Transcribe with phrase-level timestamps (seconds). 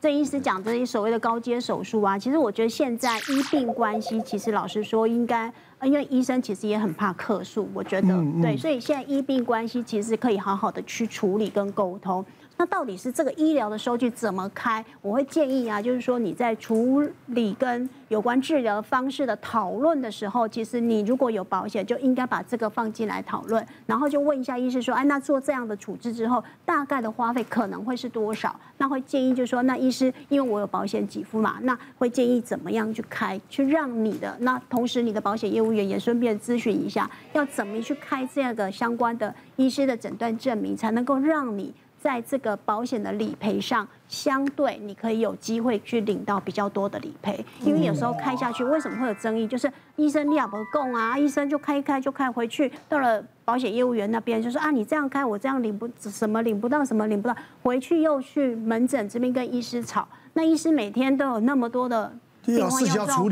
[0.00, 8.08] 郑医师讲这些所谓的高阶手术啊，其实我觉得现在医病关系，其实老实说应该，因为医生其实也很怕客诉，我觉得
[8.40, 12.24] 对，所以现在医病关系其实可以好好的去处理跟沟通。
[12.60, 14.84] 那到底是这个医疗的收据怎么开？
[15.00, 28.54] 我会建议啊，就是说你在处理跟有关治疗方式的讨论的时候，其实你如果有保险，就应该把这个放进来讨论，然后就问一下医师说，哎，那做这样的处置之后，大概的花费可能会是多少？
[28.76, 41.72] 那会建议就是说，那医师因为我有保险给付嘛，那会建议怎么样去开，去让你的那同时你的保险业务员也顺便咨询一下，要怎么去开这个相关的医师的诊断证明，才能够让你。
[42.00, 49.46] 在这个保险的理赔上，相对你可以有机会去领到比较多的理赔，因为有时候开下去为什么会有争议？
[49.46, 62.10] 就是医生量不够啊，医生就开一开就开回去，到了保险业务员那边就说啊，你这样开我这样领不什么领不到什么领不到，回去又去门诊这边跟医师吵，那医师每天都有那么多的
[62.46, 63.30] 病患要照顾。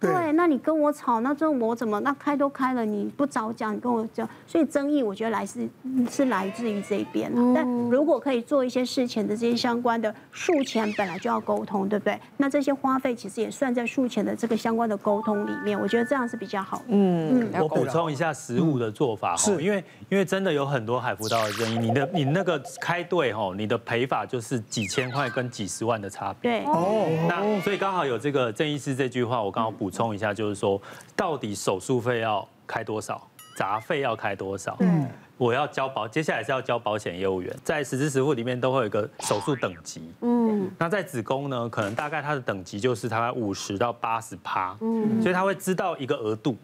[0.00, 5.68] 对，那你跟我吵，那这我怎么那开都开了，你不早讲，你跟我讲，所以争议我觉得来自
[6.10, 12.18] 是来自于这边、啊、但如果可以做一些事前的这些相关的术前本来就要沟通，对不对？
[12.38, 16.80] 那这些花费其实也算在术前的这个相关的沟通里面，我觉得这样是比较好。
[16.88, 26.50] 嗯嗯，我补充一下实物的做法哈，因为因为真的有很多海辅道的争议，你的你那个开队哈，你的赔法就是几千块跟几十万的差别。
[26.50, 29.89] 对哦，那所以刚好有这个郑医师这句话，我刚好补。
[29.90, 30.80] 补充一下，就是说，
[31.16, 34.76] 到底手术费要开多少，杂费要开多少？
[34.78, 35.04] 嗯，
[35.36, 40.12] 我要交保，接下来是要交保险业务员，在实支实付里面都会有一个手术等级。
[40.20, 44.76] 嗯，那在子宫呢，可能大概它的等级就是大概五十到八十趴。
[44.80, 46.56] 嗯，所以他会知道一个额度。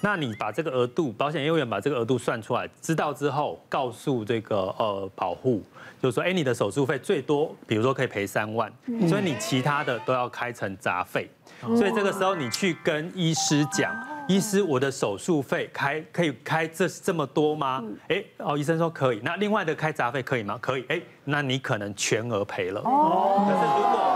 [0.00, 5.62] 那你把这个额度，保险业务员把这个额度算出来，知道之后，告诉这个呃保护，
[6.00, 8.72] 就是说，哎，你的手术费最多，比如说可以赔三万，
[9.08, 11.28] 所以你其他的都要开成杂费。
[11.60, 13.92] 所以这个时候你去跟医师讲，
[14.28, 17.82] 医师，我的手术费开可以开这这么多吗？
[18.08, 19.20] 哎，哦，医生说可以。
[19.24, 20.56] 那另外的开杂费可以吗？
[20.62, 20.84] 可以。
[20.88, 22.80] 哎，那你可能全额赔了。
[22.84, 23.44] 哦。
[23.48, 24.07] 可是如果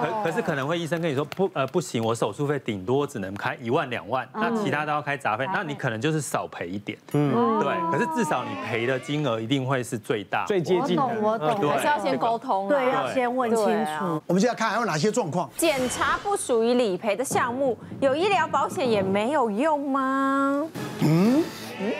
[0.00, 6.98] 可可是可能会医生跟你说不呃不行，我手术费顶多只能开一万两万，那其他都要开杂费，那你可能就是少赔一点。
[7.12, 7.60] 嗯。
[7.60, 7.74] 对。
[7.90, 10.44] 可是至少你赔的金额一定会是最大。
[10.46, 11.02] 最接近的。
[11.02, 11.70] 我懂，我懂。
[11.70, 12.68] 还是要先沟通。
[12.68, 14.22] 对，要先问清楚。
[14.26, 15.50] 我们现在看还有哪些状况？
[15.56, 20.66] 检查不属于理赔的项目，有医疗保险也没有用吗？
[21.00, 21.42] 嗯。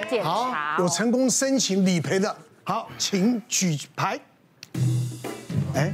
[0.09, 0.77] 检查。
[0.79, 2.35] 有成功申请理赔的，
[2.65, 4.19] 好，请举牌。
[5.75, 5.93] 哎。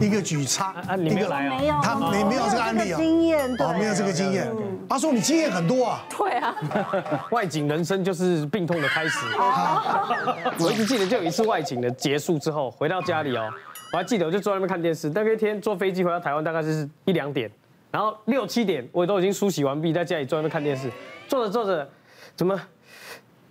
[0.00, 1.80] 一个举叉，你没有来啊？
[1.82, 2.96] 他没没有这个案例啊？
[2.98, 4.48] 经验哦，没有这个经验。
[4.88, 6.04] 他说你经验很多啊。
[6.10, 6.54] 对啊。
[7.30, 9.18] 外景人生就是病痛的开始。
[10.60, 13.48] 我一直记得，就有一次外景的结束之后，回到家里哦，
[13.92, 15.10] 我还记得，我就坐在那边看电视。
[15.14, 17.50] 那一天坐飞机回到台湾，大概是一两点，
[17.90, 20.90] 然后六七点，我都已经梳洗完毕，在家里坐在那边看电视，
[21.28, 21.88] 坐着坐着，
[22.36, 22.60] 怎么？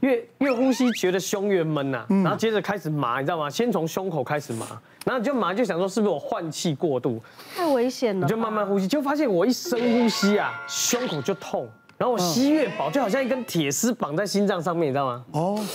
[0.03, 3.49] 越越呼吸觉得胸越闷呐，然后接着开始麻，你知道吗？
[3.49, 4.67] 先从胸口开始麻，
[5.05, 7.21] 然后你就麻就想说是不是我换气过度？
[7.55, 8.25] 太危险了！
[8.25, 11.65] 你就慢慢呼吸，就发现我一深呼吸啊，胸口就痛，
[11.97, 15.23] 然后我吸越饱，就好像一根铁丝绑在心脏上面，你知道吗？
[15.31, 15.65] 哦，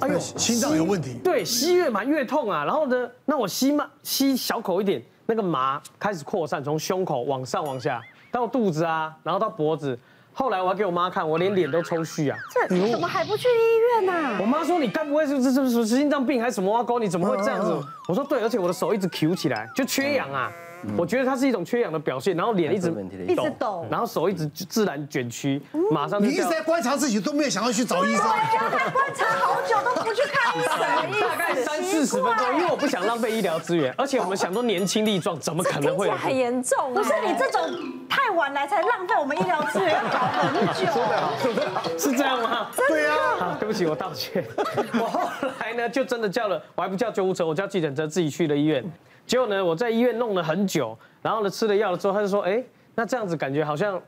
[0.00, 1.18] 哎呦，心脏有问题。
[1.22, 8.00] 对，吸越麻越痛啊，然后呢，那我吸慢吸小口一点，那个麻开始扩散，从胸口往上往下
[8.32, 9.98] 到肚子啊，然后到脖子。
[10.38, 12.36] 后来我还给我妈看，我连脸都抽搐啊！
[12.52, 14.38] 这怎么还不去医院呢？
[14.38, 16.98] 我妈说：“你该不会是是是是心脏病还是什么挖沟？
[16.98, 17.74] 你怎么会这样子？”
[18.06, 20.52] 我说：“对，而且我的手一直 Q 起来，就缺氧啊。”
[20.96, 22.92] 我觉得它是一种缺氧的表现，然后脸一直
[23.26, 25.60] 一直抖，然后手一直自然卷曲，
[25.90, 26.26] 马上就。
[26.26, 28.24] 你一直在观察自己，都没有想要去找医生。
[28.24, 31.20] 对呀，观察好久都不去看医生。
[31.20, 36.10] 大概三四十分钟，因为我不想浪费医疗资源，而且我们想说年轻力壮，怎么可能会？
[36.10, 36.92] 很严重。
[36.92, 37.60] 不是你这种
[38.08, 41.98] 太晚来才浪费我们医疗资源，要搞很久。
[41.98, 42.68] 是这样吗？
[42.88, 43.14] 对呀。
[43.38, 44.44] 好，对不起，我道歉。
[44.94, 45.28] 我后
[45.60, 48.84] 来呢，就真的叫了，我还不叫救护车，我叫计程车，自己去了医院。
[49.26, 52.62] 结果呢，我在医院弄了很久，然后呢，吃了药了之后，他就说，哎，
[52.94, 54.00] 那这样子感觉好像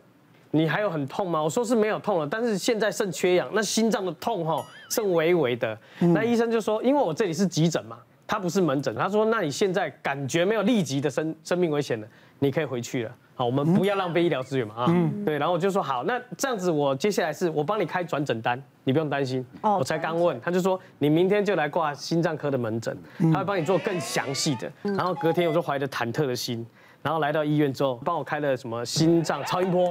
[0.53, 1.43] 你还有很痛吗？
[1.43, 5.77] 我说是没有痛了，但是现在肾缺氧，那心脏的痛哈，剩微微的。
[5.99, 12.07] 那医生就说，因为我这里是急诊嘛，他不是门诊，他说，那你现在感觉没有立即的生生命危险了，
[12.39, 13.15] 你可以回去了。
[13.39, 19.47] 好，我们不要浪费医疗资源嘛啊，嗯，对，然后我就说好，那这样子我接下来是我帮你开转诊单，你不用担心。
[19.63, 22.99] 我才刚问，他就说你明天就来挂心脏科的门诊，
[23.33, 24.69] 他会帮你做更详细的。
[24.83, 26.67] 然后隔天我就怀着忐忑的心，
[27.01, 29.85] 然后来到医院之后，帮我开了什么心脏超音波，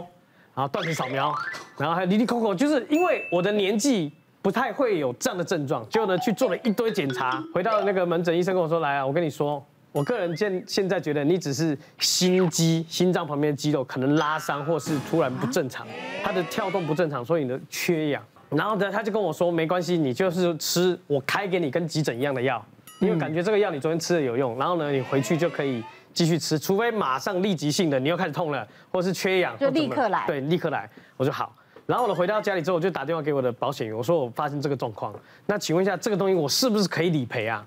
[0.53, 1.33] 然后断层扫描，
[1.77, 4.11] 然后还有哩哩抠抠，就是因为我的年纪
[4.41, 9.65] 不太会有这样的症状，结果呢去做了一堆检查，回到那个门诊，医生跟我说来啊，我跟你说。
[9.91, 15.87] 我个人现现在觉得你只是心肌、心脏旁边的肌肉可能拉伤，或是突然不正常，
[16.23, 18.23] 它的跳动不正常，所以你的缺氧。
[18.49, 22.63] 然后呢，他就跟我说没关系，你就是吃我开给你跟急诊一样的药，
[22.99, 30.25] 因为感觉这个药你昨天吃的有用，然后呢，你回去就可以继续吃，除非马上立即性的你又开始痛了，或是缺氧，就立刻来。
[30.27, 30.89] 对，立刻来。
[31.17, 31.53] 我说好。
[31.85, 35.13] 然后呢，回到家里之后，我就打电话给我的保险员，我说我发生这个状况，
[35.45, 37.65] 那请问一下这个东西我是不是可以理赔啊？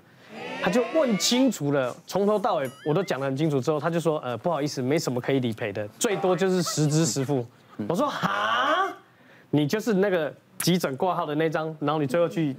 [0.61, 7.45] 他就问清楚了，从头到尾我都讲得很清楚之后，他就说呃不好意思，没什么可以理赔的，最多就是实支实付。
[7.87, 8.87] 我说哈，
[9.49, 10.33] 你就是那个。
[10.61, 12.55] 急诊挂号的那张，然后你最后去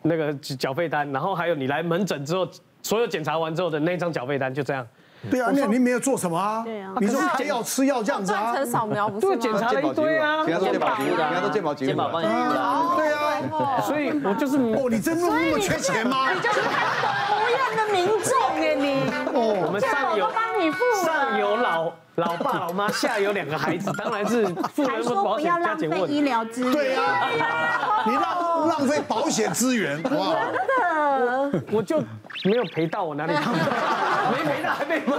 [0.00, 2.48] 那个缴费单，然后还有你来门诊之后，
[2.80, 4.86] 所有检查完之后的那张缴费单，就这样。
[5.30, 6.62] 对啊，那你没有做什么啊？
[6.64, 8.52] 对啊，你说开药吃药这样子啊？
[8.52, 11.94] 断层扫描不是对，检查了一堆啊，健保局的，人家都健保局的。
[11.94, 16.32] 对啊，所以我就是哦，你真的那么缺钱吗？
[16.32, 16.60] 你就是
[17.76, 19.02] 样的民众哎，你
[19.34, 26.10] 哦，我们上有帮你付，上有老老爸老妈，下有两个孩子，当然是 付了保险加减问。
[26.10, 31.98] 医疗资源，对啊， 你浪浪费保险资源，哇，真的，我就
[32.44, 33.42] 没有赔到，我哪里赔？
[34.32, 35.16] 没赔到还被骂。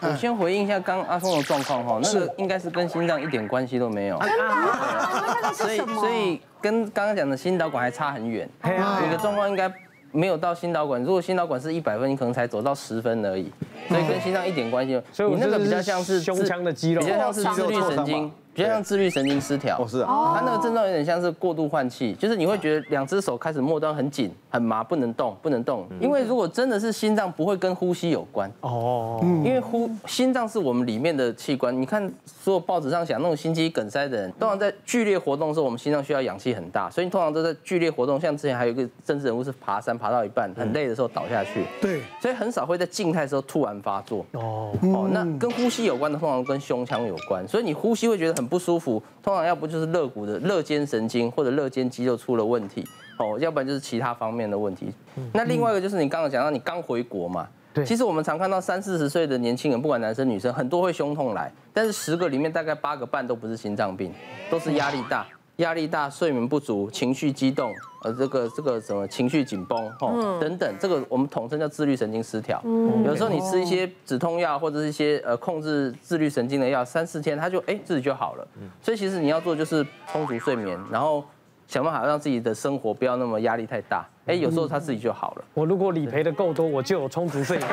[0.00, 4.18] 我先回应一下刚阿松的状况哈，那个应该是跟心脏一点关系都没有。
[4.18, 5.52] 真的？
[5.52, 8.48] 所以所以跟刚刚讲的心导管还差很远。
[8.64, 9.72] 你的状况应该
[10.12, 13.50] 没有到心导管，如果心导管是一百分，你可能才走到十分而已。
[13.88, 15.00] 所以跟心脏一点关系。
[15.12, 18.30] 所以你那个比较像是胸腔的肌肉，比较像是自律神经。
[18.54, 25.86] 比较像自律神经失调，哦是啊，它那个症状有点像是过度换气，就是你会觉得两只手开始末端很紧、很麻，不能动，不能动。
[26.00, 31.74] 因为如果真的是心脏，不会跟呼吸有关哦，因为呼心脏是我们里面的器官。
[31.80, 38.20] 你看所有报纸上讲那种心肌梗塞的人，通常在剧烈活动的时候，我们心脏需要氧气很大，所以通常都在剧烈活动。
[38.20, 44.24] 像之前还有一个政治人物是爬山爬到一半很累的时候倒下去，对，所以很少会在静态的时候突然发作。
[44.32, 44.70] 哦。
[44.82, 49.02] 哦，那跟呼吸有关的通常跟胸腔有关，所以你呼吸会觉得很不舒服。
[49.22, 52.84] 通常要不就是肋骨的肋间神经或者肋间肌肉出了问题，
[53.18, 54.92] 哦，要不然就是其他方面的问题。
[55.32, 64.12] 那另外一个就是你刚刚讲到你刚回国嘛，对，其实我们常看到三四十岁的年轻人，不管男生女生，很多会胸痛来，但是十个里面大概八个半都不是心脏病，
[64.50, 65.26] 都是压力大。
[65.56, 67.72] 压力大、睡眠不足、情绪激动，
[68.02, 72.60] 呃，这个这个什么情绪紧绷，哦，等等，这个我们统称叫自律神经失调。
[72.64, 78.48] 嗯，有时候你吃一些止痛药或者是一些呃控制自律神经的药，三四天它就哎自己就好了。
[78.80, 81.22] 所以其实你要做就是充足睡眠，然后
[81.68, 84.04] 想办法让自己的生活不要那么压力太大。
[84.26, 85.44] 哎，有时候他自己就好了。
[85.52, 87.68] 我如果理赔的够多，我就有充足睡眠。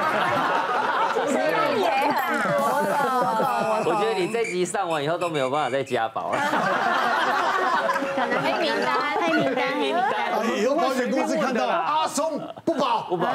[3.86, 6.40] 我觉得你这集上完以后都没有办法再加保了。
[8.20, 10.62] 可能黑名单，黑名单，黑名单。
[10.62, 13.28] 以后保险公司看到阿松不保，不保。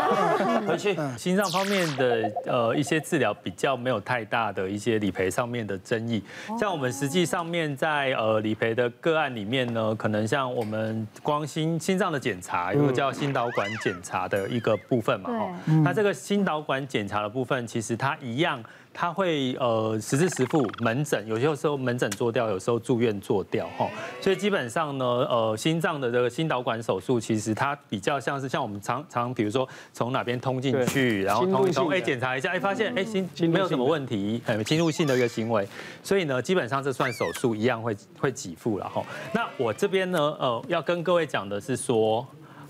[0.66, 6.22] 回去，心脏方面的呃一些治疗比较没有太大的一些理赔上面的争议。
[6.58, 15.54] 像我们实际上面在呃理赔的个案里面呢，可能像我们光心心脏的检查，有个叫心导管检查的一个部分嘛，哦。
[15.82, 18.62] 那这个心导管检查的部分，其实它一样。
[18.94, 35.68] 他会呃实支实付门诊，有些时候门诊做掉，有时候住院做掉哈，所以基本上呢，呃心脏的这个心导管手术，其实它比较像是像我们常常比如说从哪边通进去，然后通一通，哎检查一下，哎发现哎心没有什么问题，很侵入性的一个行为，
[36.02, 39.04] 所以呢基本上这算手术一样会会给付了哈。
[39.32, 42.24] 那我这边呢呃要跟各位讲的是说。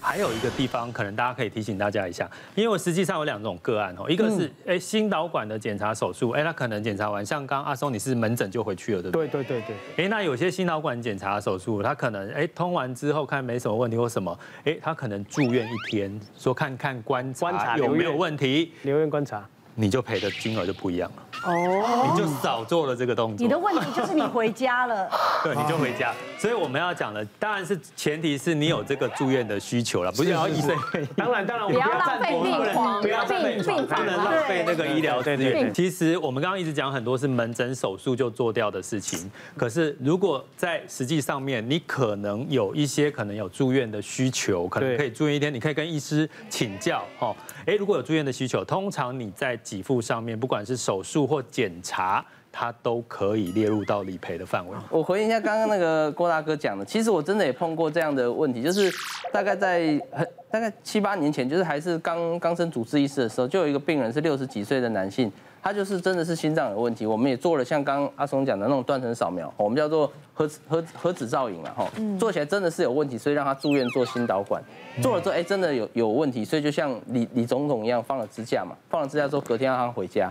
[0.04, 9.26] 还有一个地方，可能大家可以提醒大家一下，因为我实际上有两种个案哦，一个是哎心导管的检查手术，哎他可能检查完，像刚刚阿松你是门诊就回去了，对不对？
[9.28, 10.04] 对对对对。
[10.04, 19.48] 哎那有些心导管检查手术，他可能哎通完之后看没什么问题或什么，哎他可能住院一天，说看看观察有没有问题，留院观察。
[19.74, 23.44] 你就赔的金额就不一样了哦，你就少做了这个动作。
[23.44, 25.10] 你的问题就是你回家了，
[25.42, 26.14] 对，你就回家。
[26.38, 30.76] 所以我们要讲的当然是前提是你有这个住院的需求了，不是要医生。
[31.16, 35.72] 当然当然，不要浪费病房，不要病病房，不能浪费那个医疗资源。
[35.74, 47.34] 其实我们刚刚一直讲很多是门诊手术就做掉的事情，可是如果在实际上面，你可能有一些可能有住院的需求，可能可以住院一天，你可以跟医师请教哦。
[47.66, 54.76] 哎，如果有住院的需求，通常你在给付上面，不管是手术或检查，它都可以列入到理赔的范围。
[54.90, 58.92] 我回应一下刚刚那个郭大哥讲的，其实我真的也碰过这样的问题，就是
[59.32, 65.32] 大概在很大概七八年前，就是还是刚刚升主治医师的时候，就有一个病人是六十几岁的男性，
[65.64, 67.06] 他就是真的是心脏有问题。
[67.06, 71.90] 我们也做了像刚刚阿松讲的那种断层扫描，我们叫做核核核子造影了哈，
[72.20, 74.62] 做起来真的是有问题，所以让他住院做心导管。
[75.00, 80.30] 做了之后，哎，真的有有问题，所以就像李李总统一样放了支架嘛，放了支架之后隔天让他回家。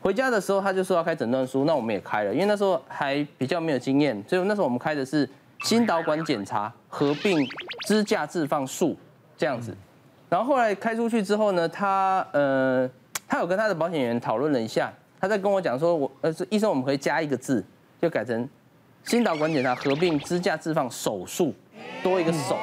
[0.00, 5.28] 回家的时候他就说要开诊断书，那我们也开了，因为那时候还比较没有经验，所以那时候我们开的是
[5.60, 7.38] 心导管检查合并
[7.86, 8.96] 支架置放术
[9.38, 9.72] 这样子。
[10.28, 12.90] 然后后来开出去之后呢，他呃。
[13.26, 17.64] 他有跟他的保险员讨论了一下，他在跟我讲说，我呃，医生，我们可以加一个字，
[18.00, 18.48] 就改成
[19.04, 21.54] 心导管检查合并支架置放手术，
[22.02, 22.56] 多一个手。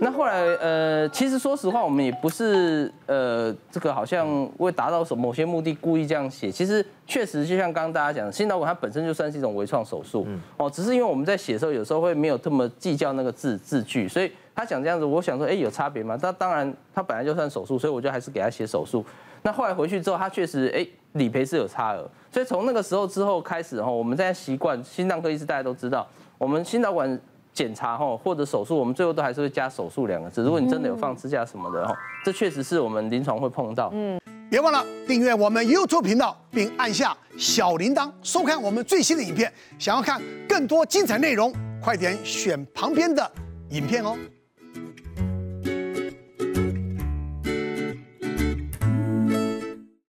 [0.00, 6.50] 那后来呃，其实说实话，我们也不是呃，这个好像为达到什么某些目的故意这样写。
[6.50, 16.18] 其实确实就像刚刚大家讲的，心导管它本身就算是一种微创手术，哦，只是因为我们在写的时候有时候会没有这么计较那个字字句，所以他讲这样子，我想说，哎，有差别吗？
[16.20, 19.04] 那当然，他本来就算手术，所以我就还是给他写手术。
[19.42, 26.04] 那后来回去之后，他确实哎，理赔是有差额，所以从那个时候之后开始哈，我们在习惯心脏科医师大家都知道，
[26.36, 27.08] 我们心导管
[27.58, 30.44] 检查哈或者手术，我们最后都还是会加手术两个字。
[30.44, 31.92] 如果你真的有放支架什么的哈，
[32.24, 33.90] 这确实是我们临床会碰到。
[33.92, 39.52] 嗯，别忘了订阅我们 YouTube 频道，并按下小铃铛，收看我们最新的影片。
[39.76, 43.28] 想要看更多精彩内容，快点选旁边的
[43.70, 44.16] 影片哦。